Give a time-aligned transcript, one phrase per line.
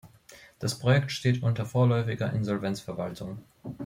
[0.57, 3.43] Das Projekt steht unter vorläufiger Insolvenzverwaltung.